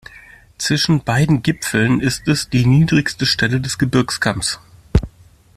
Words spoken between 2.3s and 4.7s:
die niedrigste Stelle des Gebirgskamms.